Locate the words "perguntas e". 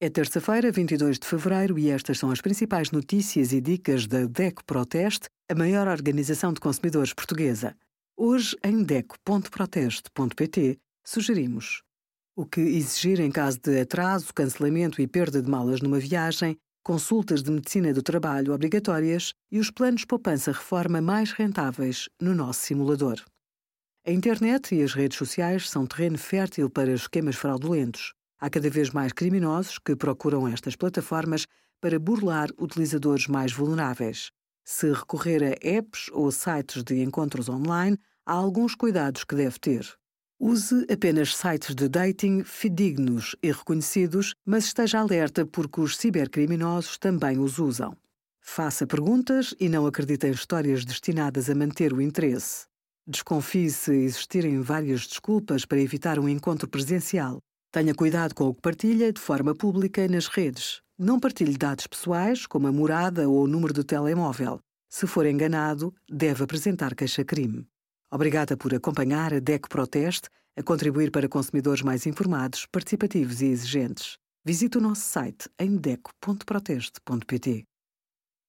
48.86-49.70